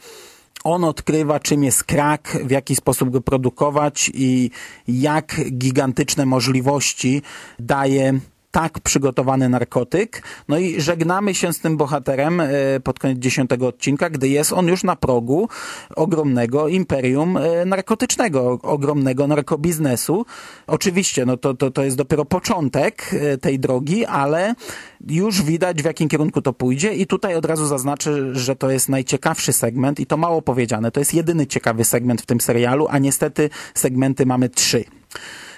on 0.64 0.84
odkrywa, 0.84 1.40
czym 1.40 1.64
jest 1.64 1.84
krak, 1.84 2.38
w 2.44 2.50
jaki 2.50 2.76
sposób 2.76 3.10
go 3.10 3.20
produkować 3.20 4.10
i 4.14 4.50
jak 4.88 5.40
gigantyczne 5.52 6.26
możliwości 6.26 7.22
daje 7.58 8.18
tak 8.54 8.80
przygotowany 8.80 9.48
narkotyk. 9.48 10.22
No 10.48 10.58
i 10.58 10.80
żegnamy 10.80 11.34
się 11.34 11.52
z 11.52 11.60
tym 11.60 11.76
bohaterem 11.76 12.40
e, 12.40 12.46
pod 12.84 12.98
koniec 12.98 13.18
dziesiątego 13.18 13.66
odcinka, 13.66 14.10
gdy 14.10 14.28
jest 14.28 14.52
on 14.52 14.66
już 14.66 14.84
na 14.84 14.96
progu 14.96 15.48
ogromnego 15.96 16.68
imperium 16.68 17.36
e, 17.36 17.64
narkotycznego, 17.64 18.58
ogromnego 18.62 19.26
narkobiznesu. 19.26 20.26
Oczywiście, 20.66 21.26
no 21.26 21.36
to, 21.36 21.54
to, 21.54 21.70
to 21.70 21.84
jest 21.84 21.96
dopiero 21.96 22.24
początek 22.24 23.10
e, 23.14 23.38
tej 23.38 23.58
drogi, 23.58 24.04
ale 24.04 24.54
już 25.08 25.42
widać 25.42 25.82
w 25.82 25.84
jakim 25.84 26.08
kierunku 26.08 26.42
to 26.42 26.52
pójdzie 26.52 26.94
i 26.94 27.06
tutaj 27.06 27.34
od 27.34 27.44
razu 27.44 27.66
zaznaczę, 27.66 28.34
że 28.34 28.56
to 28.56 28.70
jest 28.70 28.88
najciekawszy 28.88 29.52
segment 29.52 30.00
i 30.00 30.06
to 30.06 30.16
mało 30.16 30.42
powiedziane. 30.42 30.90
To 30.90 31.00
jest 31.00 31.14
jedyny 31.14 31.46
ciekawy 31.46 31.84
segment 31.84 32.22
w 32.22 32.26
tym 32.26 32.40
serialu, 32.40 32.86
a 32.90 32.98
niestety 32.98 33.50
segmenty 33.74 34.26
mamy 34.26 34.48
trzy. 34.48 34.84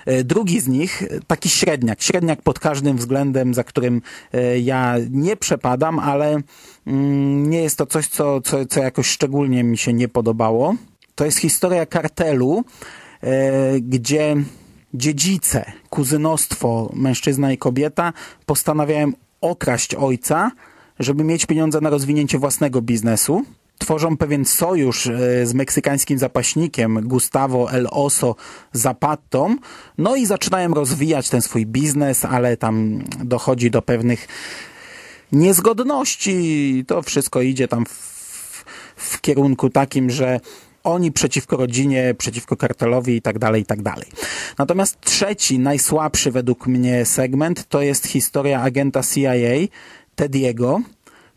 E, 0.07 0.25
drugi 0.25 0.61
z 0.61 0.69
nich, 0.69 1.03
taki 1.27 1.49
średniak, 1.49 2.03
średniak 2.03 2.43
pod 2.43 2.59
każdym 2.59 2.97
względem, 2.97 3.55
za 3.55 3.65
którym 3.65 4.03
e, 4.33 4.59
ja 4.59 4.95
nie 5.11 5.37
przepadam, 5.37 5.99
ale 5.99 6.41
mm, 6.87 7.51
nie 7.51 7.63
jest 7.63 7.79
to 7.79 7.87
coś, 7.87 8.09
co, 8.09 8.41
co, 8.41 8.67
co 8.67 8.81
jakoś 8.83 9.07
szczególnie 9.07 9.65
mi 9.65 9.79
się 9.79 9.93
nie 9.93 10.09
podobało. 10.09 10.75
To 11.15 11.25
jest 11.25 11.39
historia 11.39 11.87
kartelu, 11.87 12.65
e, 13.23 13.81
gdzie 13.81 14.37
dziedzice, 14.95 15.73
kuzynostwo, 15.91 16.91
mężczyzna 16.95 17.53
i 17.53 17.59
kobieta 17.59 18.13
postanawiają 18.47 19.13
okraść 19.41 19.95
ojca, 19.95 20.51
żeby 20.99 21.25
mieć 21.25 21.47
pieniądze 21.47 21.81
na 21.81 21.91
rozwinięcie 21.91 22.39
własnego 22.39 22.83
biznesu 22.83 23.45
tworzą 23.79 24.17
pewien 24.17 24.45
sojusz 24.45 25.07
e, 25.07 25.47
z 25.47 25.55
meksykańskim 25.55 26.19
zapaśnikiem 26.19 27.01
Gustavo 27.09 27.73
El 27.73 27.89
Oso 27.91 28.37
Zapatą, 28.73 29.57
no 29.99 30.17
i 30.17 30.27
zaczynają 30.27 30.75
rozwijać 30.75 31.29
ten 31.29 31.43
swój 31.43 31.67
biznes, 31.67 32.25
ale 32.25 32.57
tam 32.57 33.05
dochodzi 33.25 33.71
do 33.71 33.83
pewnych 33.83 34.29
niezgodności. 35.33 36.85
To 36.87 37.03
wszystko 37.03 37.43
idzie 37.43 37.69
tam 37.69 37.87
w, 37.87 38.65
w 38.97 39.21
kierunku 39.21 39.71
takim, 39.71 40.11
że 40.11 40.41
oni 40.85 41.13
przeciwko 41.13 41.57
rodzinie, 41.57 42.15
przeciwko 42.19 42.57
kartelowi 42.57 43.17
i 43.17 43.23
tak 43.23 43.39
dalej, 43.39 43.63
i 43.63 43.67
tak 43.67 43.83
dalej. 43.83 44.07
Natomiast 44.59 45.01
trzeci, 45.01 45.59
najsłabszy 45.59 46.31
według 46.31 46.67
mnie 46.67 47.05
segment 47.05 47.69
to 47.69 47.83
jest 47.83 48.07
historia 48.07 48.63
agenta 48.63 49.03
CIA, 49.03 49.31
Tediego, 50.15 50.81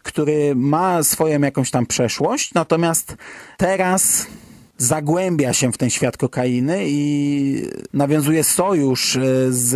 który 0.09 0.55
ma 0.55 1.03
swoją 1.03 1.41
jakąś 1.41 1.71
tam 1.71 1.85
przeszłość, 1.85 2.53
natomiast 2.53 3.17
teraz 3.57 4.27
zagłębia 4.77 5.53
się 5.53 5.71
w 5.71 5.77
ten 5.77 5.89
świat 5.89 6.17
kokainy 6.17 6.83
i 6.85 7.63
nawiązuje 7.93 8.43
sojusz 8.43 9.15
e, 9.15 9.21
z 9.49 9.73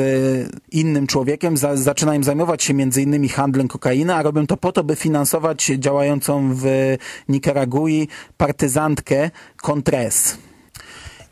innym 0.72 1.08
człowiekiem, 1.08 1.58
za, 1.58 1.76
zaczyna 1.76 2.16
im 2.16 2.24
zajmować 2.24 2.64
się 2.64 2.74
między 2.74 3.02
innymi 3.02 3.30
handlem 3.30 3.68
kokainy, 3.68 4.16
a 4.16 4.22
robią 4.22 4.48
to 4.48 4.58
po 4.58 4.72
to, 4.72 4.84
by 4.84 4.96
finansować 4.96 5.66
działającą 5.66 6.54
w 6.54 6.66
Nikaragui 7.30 8.08
partyzantkę 8.38 9.32
Contres. 9.68 10.38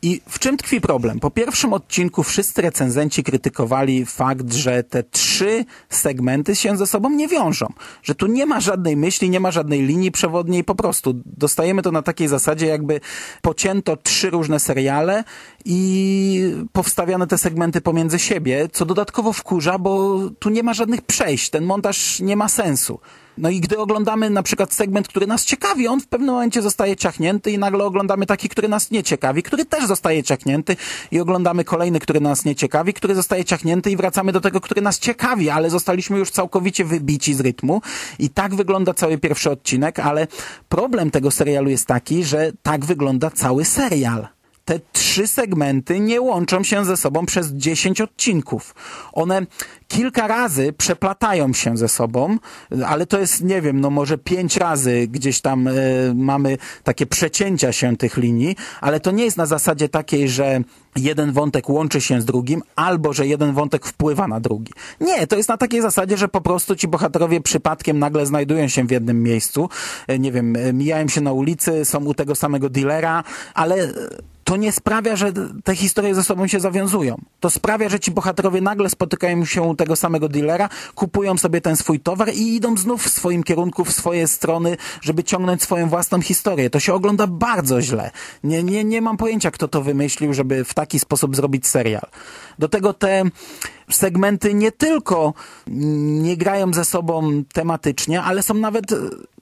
I 0.04 0.20
w 0.28 0.38
czym 0.38 0.56
tkwi 0.56 0.80
problem? 0.80 1.20
Po 1.20 1.30
pierwszym 1.30 1.72
odcinku 1.72 2.22
wszyscy 2.22 2.62
recenzenci 2.62 3.24
krytykowali 3.24 4.06
fakt, 4.06 4.52
że 4.52 4.82
te 4.82 5.02
trzy 5.02 5.64
segmenty 5.88 6.56
się 6.56 6.76
ze 6.76 6.86
sobą 6.86 7.10
nie 7.10 7.28
wiążą. 7.28 7.66
Że 8.02 8.14
tu 8.14 8.26
nie 8.26 8.46
ma 8.46 8.60
żadnej 8.60 8.96
myśli, 8.96 9.30
nie 9.30 9.40
ma 9.40 9.50
żadnej 9.50 9.82
linii 9.82 10.10
przewodniej, 10.10 10.64
po 10.64 10.74
prostu 10.74 11.14
dostajemy 11.26 11.82
to 11.82 11.92
na 11.92 12.02
takiej 12.02 12.28
zasadzie, 12.28 12.66
jakby 12.66 13.00
pocięto 13.42 13.96
trzy 13.96 14.30
różne 14.30 14.60
seriale 14.60 15.24
i 15.64 16.54
powstawiane 16.72 17.26
te 17.26 17.38
segmenty 17.38 17.80
pomiędzy 17.80 18.18
siebie, 18.18 18.68
co 18.72 18.86
dodatkowo 18.86 19.32
wkurza, 19.32 19.78
bo 19.78 20.20
tu 20.38 20.50
nie 20.50 20.62
ma 20.62 20.74
żadnych 20.74 21.02
przejść, 21.02 21.50
ten 21.50 21.64
montaż 21.64 22.20
nie 22.20 22.36
ma 22.36 22.48
sensu. 22.48 23.00
No 23.38 23.50
i 23.50 23.60
gdy 23.60 23.78
oglądamy 23.78 24.30
na 24.30 24.42
przykład 24.42 24.72
segment, 24.72 25.08
który 25.08 25.26
nas 25.26 25.44
ciekawi, 25.44 25.88
on 25.88 26.00
w 26.00 26.06
pewnym 26.06 26.34
momencie 26.34 26.62
zostaje 26.62 26.96
ciachnięty 26.96 27.50
i 27.50 27.58
nagle 27.58 27.84
oglądamy 27.84 28.26
taki, 28.26 28.48
który 28.48 28.68
nas 28.68 28.90
nie 28.90 29.02
ciekawi, 29.02 29.42
który 29.42 29.64
też 29.64 29.86
zostaje 29.86 30.22
ciachnięty 30.22 30.76
i 31.10 31.20
oglądamy 31.20 31.64
kolejny, 31.64 32.00
który 32.00 32.20
nas 32.20 32.44
nie 32.44 32.54
ciekawi, 32.54 32.94
który 32.94 33.14
zostaje 33.14 33.44
ciachnięty 33.44 33.90
i 33.90 33.96
wracamy 33.96 34.32
do 34.32 34.40
tego, 34.40 34.60
który 34.60 34.82
nas 34.82 34.98
ciekawi, 34.98 35.50
ale 35.50 35.70
zostaliśmy 35.70 36.18
już 36.18 36.30
całkowicie 36.30 36.84
wybici 36.84 37.34
z 37.34 37.40
rytmu. 37.40 37.82
I 38.18 38.30
tak 38.30 38.54
wygląda 38.54 38.94
cały 38.94 39.18
pierwszy 39.18 39.50
odcinek, 39.50 39.98
ale 39.98 40.26
problem 40.68 41.10
tego 41.10 41.30
serialu 41.30 41.70
jest 41.70 41.86
taki, 41.86 42.24
że 42.24 42.52
tak 42.62 42.84
wygląda 42.84 43.30
cały 43.30 43.64
serial 43.64 44.28
te 44.64 44.80
trzy 44.92 45.26
segmenty 45.26 46.00
nie 46.00 46.20
łączą 46.20 46.64
się 46.64 46.84
ze 46.84 46.96
sobą 46.96 47.26
przez 47.26 47.52
10 47.52 48.00
odcinków. 48.00 48.74
One 49.12 49.46
kilka 49.88 50.26
razy 50.26 50.72
przeplatają 50.72 51.52
się 51.52 51.76
ze 51.76 51.88
sobą, 51.88 52.36
ale 52.86 53.06
to 53.06 53.20
jest, 53.20 53.44
nie 53.44 53.62
wiem, 53.62 53.80
no 53.80 53.90
może 53.90 54.18
pięć 54.18 54.56
razy 54.56 55.06
gdzieś 55.08 55.40
tam 55.40 55.68
y, 55.68 56.12
mamy 56.14 56.58
takie 56.84 57.06
przecięcia 57.06 57.72
się 57.72 57.96
tych 57.96 58.16
linii, 58.16 58.56
ale 58.80 59.00
to 59.00 59.10
nie 59.10 59.24
jest 59.24 59.36
na 59.36 59.46
zasadzie 59.46 59.88
takiej, 59.88 60.28
że 60.28 60.60
jeden 60.96 61.32
wątek 61.32 61.68
łączy 61.68 62.00
się 62.00 62.20
z 62.20 62.24
drugim, 62.24 62.62
albo 62.76 63.12
że 63.12 63.26
jeden 63.26 63.52
wątek 63.52 63.86
wpływa 63.86 64.28
na 64.28 64.40
drugi. 64.40 64.72
Nie, 65.00 65.26
to 65.26 65.36
jest 65.36 65.48
na 65.48 65.56
takiej 65.56 65.82
zasadzie, 65.82 66.16
że 66.16 66.28
po 66.28 66.40
prostu 66.40 66.76
ci 66.76 66.88
bohaterowie 66.88 67.40
przypadkiem 67.40 67.98
nagle 67.98 68.26
znajdują 68.26 68.68
się 68.68 68.86
w 68.86 68.90
jednym 68.90 69.22
miejscu, 69.22 69.68
e, 70.06 70.18
nie 70.18 70.32
wiem, 70.32 70.56
mijają 70.72 71.08
się 71.08 71.20
na 71.20 71.32
ulicy, 71.32 71.84
są 71.84 72.04
u 72.04 72.14
tego 72.14 72.34
samego 72.34 72.70
dealera, 72.70 73.24
ale 73.54 73.92
to 74.44 74.56
nie 74.56 74.72
sprawia, 74.72 75.16
że 75.16 75.32
te 75.64 75.76
historie 75.76 76.14
ze 76.14 76.24
sobą 76.24 76.46
się 76.46 76.60
zawiązują. 76.60 77.20
To 77.40 77.50
sprawia, 77.50 77.88
że 77.88 78.00
ci 78.00 78.10
bohaterowie 78.10 78.60
nagle 78.60 78.90
spotykają 78.90 79.44
się 79.44 79.62
u 79.62 79.74
tego 79.74 79.96
samego 79.96 80.28
dealera, 80.28 80.68
kupują 80.94 81.38
sobie 81.38 81.60
ten 81.60 81.76
swój 81.76 82.00
towar 82.00 82.34
i 82.34 82.54
idą 82.54 82.76
znów 82.76 83.02
w 83.02 83.10
swoim 83.10 83.42
kierunku, 83.42 83.84
w 83.84 83.92
swoje 83.92 84.28
strony, 84.28 84.76
żeby 85.00 85.24
ciągnąć 85.24 85.62
swoją 85.62 85.88
własną 85.88 86.20
historię. 86.20 86.70
To 86.70 86.80
się 86.80 86.94
ogląda 86.94 87.26
bardzo 87.26 87.82
źle. 87.82 88.10
Nie, 88.44 88.62
nie, 88.62 88.84
nie 88.84 89.02
mam 89.02 89.16
pojęcia, 89.16 89.50
kto 89.50 89.68
to 89.68 89.82
wymyślił, 89.82 90.34
żeby 90.34 90.64
w 90.64 90.74
taki 90.74 90.98
sposób 90.98 91.36
zrobić 91.36 91.66
serial. 91.66 92.06
Do 92.58 92.68
tego 92.68 92.94
te 92.94 93.22
segmenty 93.90 94.54
nie 94.54 94.72
tylko 94.72 95.34
nie 95.66 96.36
grają 96.36 96.72
ze 96.72 96.84
sobą 96.84 97.42
tematycznie, 97.52 98.22
ale 98.22 98.42
są 98.42 98.54
nawet 98.54 98.84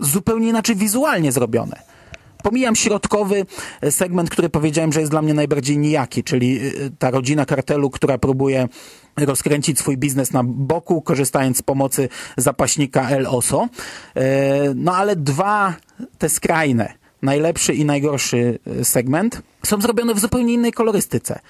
zupełnie 0.01 0.49
inaczej 0.49 0.77
wizualnie 0.77 1.33
zrobione 1.33 2.00
Pomijam 2.43 2.77
środkowy 2.77 3.47
segment, 3.91 4.31
który 4.31 4.49
powiedziałem, 4.49 4.93
że 4.93 5.01
jest 5.01 5.13
dla 5.13 5.23
mnie 5.23 5.35
najbardziej 5.35 5.79
nijaki, 5.79 6.25
czyli 6.25 6.61
y, 6.67 6.91
ta 6.99 7.11
rodzina 7.11 7.47
kartelu, 7.47 7.91
która 7.91 8.19
próbuje 8.19 8.69
rozkręcić 9.17 9.79
swój 9.79 9.97
biznes 9.97 10.33
na 10.33 10.45
boku, 10.45 11.03
korzystając 11.03 11.59
z 11.59 11.63
pomocy 11.63 12.09
zapaśnika 12.37 13.11
El 13.11 13.27
Oso. 13.27 13.69
E, 14.15 14.75
no 14.75 14.97
ale 14.97 15.17
dwa 15.17 15.75
te 16.19 16.29
skrajne, 16.29 16.95
najlepszy 17.23 17.75
i 17.75 17.85
najgorszy 17.85 18.59
e, 18.81 18.85
segment, 18.85 19.43
są 19.67 19.81
zrobione 19.81 20.15
w 20.15 20.19
zupełnie 20.19 20.55
innej 20.55 20.73
kolorystyce. 20.73 21.41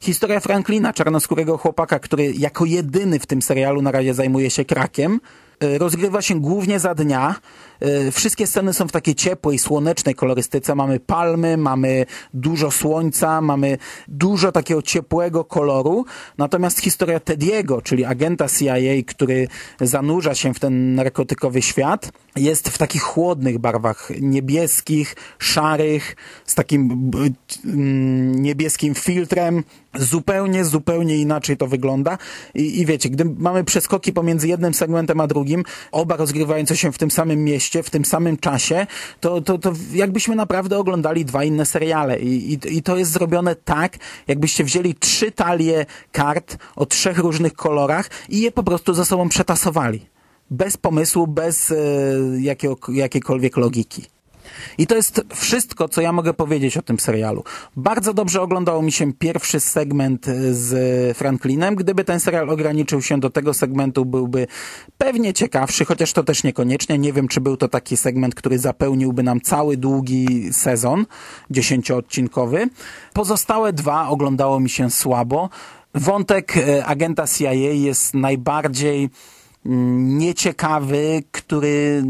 Historia 0.00 0.40
Franklina, 0.40 0.92
czarnoskórego 0.92 1.58
chłopaka, 1.58 1.98
który 1.98 2.32
jako 2.32 2.64
jedyny 2.64 3.18
w 3.18 3.26
tym 3.26 3.42
serialu 3.42 3.82
na 3.82 3.92
razie 3.92 4.14
zajmuje 4.14 4.50
się 4.50 4.64
krakiem, 4.64 5.14
e, 5.14 5.49
rozgrywa 5.60 6.22
się 6.22 6.40
głównie 6.40 6.80
za 6.80 6.94
dnia. 6.94 7.34
Wszystkie 8.12 8.46
sceny 8.46 8.72
są 8.72 8.88
w 8.88 8.92
takiej 8.92 9.14
ciepłej, 9.14 9.58
słonecznej 9.58 10.14
kolorystyce. 10.14 10.74
Mamy 10.74 11.00
palmy, 11.00 11.56
mamy 11.56 12.06
dużo 12.34 12.70
słońca, 12.70 13.40
mamy 13.40 13.78
dużo 14.08 14.52
takiego 14.52 14.82
ciepłego 14.82 15.44
koloru. 15.44 16.04
Natomiast 16.38 16.80
historia 16.80 17.20
Tediego, 17.20 17.82
czyli 17.82 18.04
agenta 18.04 18.48
CIA, 18.48 19.02
który 19.06 19.48
zanurza 19.80 20.34
się 20.34 20.54
w 20.54 20.60
ten 20.60 20.94
narkotykowy 20.94 21.62
świat, 21.62 22.12
jest 22.36 22.68
w 22.68 22.78
takich 22.78 23.02
chłodnych 23.02 23.58
barwach, 23.58 24.12
niebieskich, 24.20 25.16
szarych, 25.38 26.16
z 26.46 26.54
takim 26.54 27.10
mm, 27.64 28.42
niebieskim 28.42 28.94
filtrem. 28.94 29.64
Zupełnie, 29.94 30.64
zupełnie 30.64 31.16
inaczej 31.16 31.56
to 31.56 31.66
wygląda. 31.66 32.18
I, 32.54 32.80
I 32.80 32.86
wiecie, 32.86 33.10
gdy 33.10 33.24
mamy 33.24 33.64
przeskoki 33.64 34.12
pomiędzy 34.12 34.48
jednym 34.48 34.74
segmentem 34.74 35.20
a 35.20 35.26
drugim, 35.26 35.49
oba 35.92 36.16
rozgrywające 36.16 36.76
się 36.76 36.92
w 36.92 36.98
tym 36.98 37.10
samym 37.10 37.44
mieście, 37.44 37.82
w 37.82 37.90
tym 37.90 38.04
samym 38.04 38.36
czasie, 38.36 38.86
to, 39.20 39.40
to, 39.40 39.58
to 39.58 39.72
jakbyśmy 39.92 40.36
naprawdę 40.36 40.78
oglądali 40.78 41.24
dwa 41.24 41.44
inne 41.44 41.66
seriale. 41.66 42.20
I, 42.20 42.52
i, 42.52 42.76
I 42.76 42.82
to 42.82 42.96
jest 42.96 43.12
zrobione 43.12 43.56
tak, 43.56 43.96
jakbyście 44.28 44.64
wzięli 44.64 44.94
trzy 44.94 45.32
talie 45.32 45.86
kart 46.12 46.56
o 46.76 46.86
trzech 46.86 47.18
różnych 47.18 47.52
kolorach 47.54 48.10
i 48.28 48.40
je 48.40 48.52
po 48.52 48.62
prostu 48.62 48.94
ze 48.94 49.04
sobą 49.04 49.28
przetasowali 49.28 50.06
bez 50.50 50.76
pomysłu, 50.76 51.26
bez 51.26 51.70
e, 51.70 51.76
jakiego, 52.40 52.76
jakiejkolwiek 52.92 53.56
logiki. 53.56 54.06
I 54.78 54.86
to 54.86 54.96
jest 54.96 55.20
wszystko, 55.34 55.88
co 55.88 56.00
ja 56.00 56.12
mogę 56.12 56.34
powiedzieć 56.34 56.76
o 56.76 56.82
tym 56.82 56.98
serialu. 56.98 57.44
Bardzo 57.76 58.14
dobrze 58.14 58.42
oglądał 58.42 58.82
mi 58.82 58.92
się 58.92 59.12
pierwszy 59.12 59.60
segment 59.60 60.26
z 60.50 61.16
Franklinem. 61.16 61.74
Gdyby 61.74 62.04
ten 62.04 62.20
serial 62.20 62.50
ograniczył 62.50 63.02
się 63.02 63.20
do 63.20 63.30
tego 63.30 63.54
segmentu, 63.54 64.04
byłby 64.04 64.46
pewnie 64.98 65.32
ciekawszy, 65.32 65.84
chociaż 65.84 66.12
to 66.12 66.22
też 66.22 66.44
niekoniecznie. 66.44 66.98
Nie 66.98 67.12
wiem, 67.12 67.28
czy 67.28 67.40
był 67.40 67.56
to 67.56 67.68
taki 67.68 67.96
segment, 67.96 68.34
który 68.34 68.58
zapełniłby 68.58 69.22
nam 69.22 69.40
cały 69.40 69.76
długi 69.76 70.52
sezon, 70.52 71.06
dziesięcioodcinkowy. 71.50 72.68
Pozostałe 73.12 73.72
dwa 73.72 74.08
oglądało 74.08 74.60
mi 74.60 74.70
się 74.70 74.90
słabo. 74.90 75.48
Wątek 75.94 76.56
e, 76.56 76.86
agenta 76.86 77.26
CIA 77.26 77.52
jest 77.52 78.14
najbardziej 78.14 79.10
nieciekawy, 79.64 81.22
który 81.32 82.02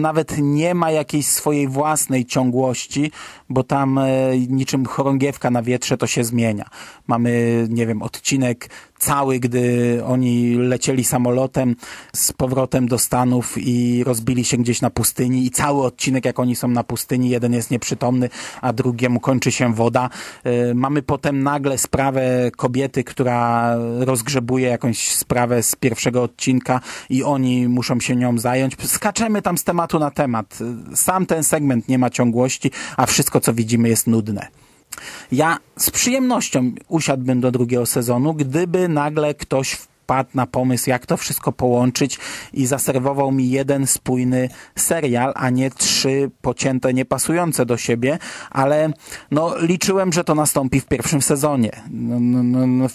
nawet 0.00 0.34
nie 0.38 0.74
ma 0.74 0.90
jakiejś 0.90 1.26
swojej 1.26 1.68
własnej 1.68 2.26
ciągłości, 2.26 3.12
bo 3.48 3.64
tam 3.64 3.98
e, 3.98 4.38
niczym 4.48 4.86
chorągiewka 4.86 5.50
na 5.50 5.62
wietrze 5.62 5.96
to 5.96 6.06
się 6.06 6.24
zmienia. 6.24 6.68
Mamy, 7.06 7.66
nie 7.70 7.86
wiem, 7.86 8.02
odcinek 8.02 8.70
cały, 8.98 9.38
gdy 9.38 10.00
oni 10.06 10.54
lecieli 10.54 11.04
samolotem 11.04 11.76
z 12.12 12.32
powrotem 12.32 12.88
do 12.88 12.98
Stanów 12.98 13.54
i 13.58 14.04
rozbili 14.04 14.44
się 14.44 14.56
gdzieś 14.56 14.80
na 14.80 14.90
pustyni 14.90 15.46
i 15.46 15.50
cały 15.50 15.84
odcinek, 15.84 16.24
jak 16.24 16.38
oni 16.38 16.56
są 16.56 16.68
na 16.68 16.84
pustyni, 16.84 17.30
jeden 17.30 17.52
jest 17.52 17.70
nieprzytomny, 17.70 18.28
a 18.60 18.72
drugiemu 18.72 19.20
kończy 19.20 19.52
się 19.52 19.74
woda. 19.74 20.10
E, 20.44 20.74
mamy 20.74 21.02
potem 21.02 21.42
nagle 21.42 21.78
sprawę 21.78 22.50
kobiety, 22.56 23.04
która 23.04 23.70
rozgrzebuje 23.98 24.68
jakąś 24.68 25.08
sprawę 25.08 25.62
z 25.62 25.76
pierwszego 25.76 26.22
odcinka 26.22 26.80
i 27.10 27.22
oni 27.22 27.68
muszą 27.68 28.00
się 28.00 28.16
nią 28.16 28.38
zająć. 28.38 28.76
Skaczemy 28.84 29.42
tam 29.42 29.58
z 29.58 29.64
tematu 29.64 29.98
na 29.98 30.10
temat. 30.10 30.58
Sam 30.94 31.26
ten 31.26 31.44
segment 31.44 31.88
nie 31.88 31.98
ma 31.98 32.10
ciągłości, 32.10 32.70
a 32.96 33.06
wszystko, 33.06 33.40
co 33.40 33.54
widzimy, 33.54 33.88
jest 33.88 34.06
nudne. 34.06 34.65
Ja 35.32 35.58
z 35.76 35.90
przyjemnością 35.90 36.72
usiadłbym 36.88 37.40
do 37.40 37.50
drugiego 37.50 37.86
sezonu, 37.86 38.34
gdyby 38.34 38.88
nagle 38.88 39.34
ktoś 39.34 39.76
wpadł 40.06 40.30
na 40.34 40.46
pomysł, 40.46 40.90
jak 40.90 41.06
to 41.06 41.16
wszystko 41.16 41.52
połączyć 41.52 42.18
i 42.52 42.66
zaserwował 42.66 43.32
mi 43.32 43.50
jeden 43.50 43.86
spójny 43.86 44.48
serial, 44.76 45.32
a 45.36 45.50
nie 45.50 45.70
trzy 45.70 46.30
pocięte, 46.40 46.94
niepasujące 46.94 47.66
do 47.66 47.76
siebie, 47.76 48.18
ale 48.50 48.92
no, 49.30 49.54
liczyłem, 49.58 50.12
że 50.12 50.24
to 50.24 50.34
nastąpi 50.34 50.80
w 50.80 50.86
pierwszym 50.86 51.22
sezonie. 51.22 51.70
No, 51.90 52.20
no, 52.20 52.42
no, 52.42 52.66
no 52.66 52.86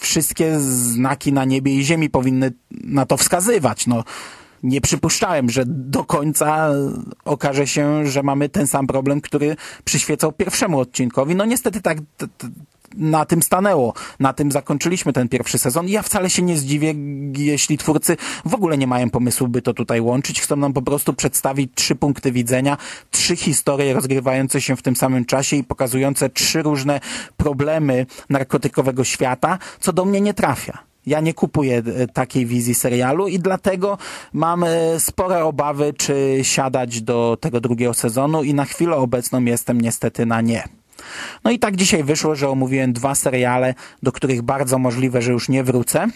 wszystkie 0.00 0.60
znaki 0.60 1.32
na 1.32 1.44
niebie 1.44 1.74
i 1.74 1.84
ziemi 1.84 2.10
powinny 2.10 2.52
na 2.70 3.06
to 3.06 3.16
wskazywać. 3.16 3.86
No, 3.86 4.04
nie 4.66 4.80
przypuszczałem, 4.80 5.50
że 5.50 5.64
do 5.66 6.04
końca 6.04 6.70
okaże 7.24 7.66
się, 7.66 8.06
że 8.06 8.22
mamy 8.22 8.48
ten 8.48 8.66
sam 8.66 8.86
problem, 8.86 9.20
który 9.20 9.56
przyświecał 9.84 10.32
pierwszemu 10.32 10.80
odcinkowi. 10.80 11.34
No 11.34 11.44
niestety 11.44 11.80
tak 11.80 11.98
na 12.96 13.24
tym 13.24 13.42
stanęło. 13.42 13.94
Na 14.20 14.32
tym 14.32 14.52
zakończyliśmy 14.52 15.12
ten 15.12 15.28
pierwszy 15.28 15.58
sezon. 15.58 15.88
Ja 15.88 16.02
wcale 16.02 16.30
się 16.30 16.42
nie 16.42 16.56
zdziwię, 16.56 16.94
jeśli 17.36 17.78
twórcy 17.78 18.16
w 18.44 18.54
ogóle 18.54 18.78
nie 18.78 18.86
mają 18.86 19.10
pomysłu, 19.10 19.48
by 19.48 19.62
to 19.62 19.74
tutaj 19.74 20.00
łączyć. 20.00 20.40
Chcą 20.40 20.56
nam 20.56 20.72
po 20.72 20.82
prostu 20.82 21.14
przedstawić 21.14 21.70
trzy 21.74 21.94
punkty 21.94 22.32
widzenia, 22.32 22.76
trzy 23.10 23.36
historie 23.36 23.94
rozgrywające 23.94 24.60
się 24.60 24.76
w 24.76 24.82
tym 24.82 24.96
samym 24.96 25.24
czasie 25.24 25.56
i 25.56 25.64
pokazujące 25.64 26.30
trzy 26.30 26.62
różne 26.62 27.00
problemy 27.36 28.06
narkotykowego 28.30 29.04
świata, 29.04 29.58
co 29.80 29.92
do 29.92 30.04
mnie 30.04 30.20
nie 30.20 30.34
trafia. 30.34 30.78
Ja 31.06 31.20
nie 31.20 31.34
kupuję 31.34 31.82
e, 31.96 32.06
takiej 32.06 32.46
wizji 32.46 32.74
serialu 32.74 33.28
i 33.28 33.38
dlatego 33.38 33.98
mam 34.32 34.64
e, 34.64 35.00
spore 35.00 35.44
obawy, 35.44 35.94
czy 35.98 36.38
siadać 36.42 37.02
do 37.02 37.38
tego 37.40 37.60
drugiego 37.60 37.94
sezonu 37.94 38.42
i 38.42 38.54
na 38.54 38.64
chwilę 38.64 38.96
obecną 38.96 39.44
jestem 39.44 39.80
niestety 39.80 40.26
na 40.26 40.40
nie. 40.40 40.64
No 41.44 41.50
i 41.50 41.58
tak 41.58 41.76
dzisiaj 41.76 42.04
wyszło, 42.04 42.34
że 42.34 42.48
omówiłem 42.48 42.92
dwa 42.92 43.14
seriale, 43.14 43.74
do 44.02 44.12
których 44.12 44.42
bardzo 44.42 44.78
możliwe, 44.78 45.22
że 45.22 45.32
już 45.32 45.48
nie 45.48 45.64
wrócę. 45.64 46.06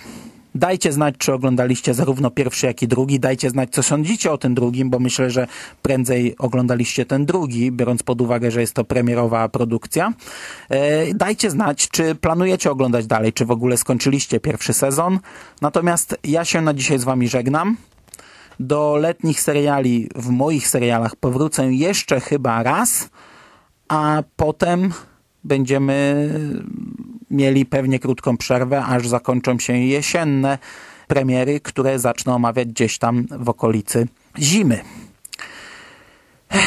Dajcie 0.55 0.93
znać, 0.93 1.15
czy 1.19 1.33
oglądaliście 1.33 1.95
zarówno 1.95 2.31
pierwszy, 2.31 2.67
jak 2.67 2.83
i 2.83 2.89
drugi. 2.89 3.21
Dajcie 3.21 3.51
znać, 3.51 3.71
co 3.71 3.83
sądzicie 3.83 4.33
o 4.33 4.39
tym 4.39 4.55
drugim, 4.55 4.91
bo 4.91 4.99
myślę, 4.99 5.31
że 5.31 5.47
prędzej 5.83 6.37
oglądaliście 6.39 7.07
ten 7.07 7.27
drugi, 7.27 7.73
biorąc 7.73 8.03
pod 8.03 8.21
uwagę, 8.21 8.51
że 8.51 8.61
jest 8.61 8.75
to 8.75 8.85
premierowa 8.85 9.49
produkcja. 9.49 10.13
E, 10.69 11.15
dajcie 11.15 11.51
znać, 11.51 11.89
czy 11.89 12.15
planujecie 12.15 12.71
oglądać 12.71 13.07
dalej, 13.07 13.33
czy 13.33 13.45
w 13.45 13.51
ogóle 13.51 13.77
skończyliście 13.77 14.41
pierwszy 14.41 14.73
sezon. 14.73 15.19
Natomiast 15.61 16.17
ja 16.25 16.45
się 16.45 16.61
na 16.61 16.75
dzisiaj 16.75 16.99
z 16.99 17.05
Wami 17.05 17.29
żegnam. 17.29 17.77
Do 18.61 18.97
letnich 18.97 19.41
seriali 19.41 20.09
w 20.15 20.29
moich 20.29 20.69
serialach 20.69 21.17
powrócę 21.17 21.73
jeszcze 21.73 22.21
chyba 22.21 22.63
raz, 22.63 23.11
a 23.89 24.23
potem 24.37 24.93
będziemy 25.45 26.29
mieli 27.31 27.67
pewnie 27.67 27.99
krótką 27.99 28.37
przerwę, 28.37 28.85
aż 28.85 29.09
zakończą 29.09 29.59
się 29.59 29.73
jesienne 29.73 30.59
premiery, 31.07 31.61
które 31.61 31.99
zaczną 31.99 32.35
omawiać 32.35 32.69
gdzieś 32.69 32.99
tam 32.99 33.27
w 33.31 33.49
okolicy 33.49 34.09
zimy. 34.39 34.81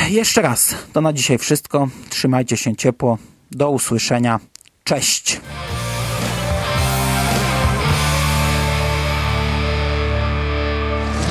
Jeszcze 0.10 0.42
raz, 0.42 0.76
to 0.94 1.02
na 1.02 1.14
dzisiaj 1.14 1.38
wszystko. 1.38 1.88
Trzymajcie 2.10 2.58
się 2.58 2.76
ciepło. 2.76 3.18
Do 3.52 3.70
usłyszenia. 3.70 4.40
Cześć. 4.84 5.42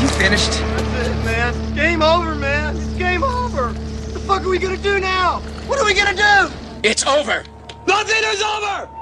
You 0.03 0.09
finished? 0.09 0.63
That's 0.97 1.07
it, 1.07 1.25
man. 1.25 1.75
Game 1.77 2.03
over, 2.03 2.35
man. 2.35 2.77
It's 2.77 2.99
game 2.99 3.25
over. 3.25 3.73
What 3.73 4.13
the 4.13 4.21
fuck 4.21 4.41
are 4.43 4.51
we 4.51 4.59
gonna 4.59 4.77
do 4.77 4.99
now? 4.99 5.41
What 5.69 5.79
are 5.81 5.85
we 5.85 5.95
gonna 5.95 6.15
do? 6.15 6.53
It's 6.83 7.07
over. 7.07 7.45
Nothing 7.87 8.23
is 8.35 8.43
over! 8.43 9.02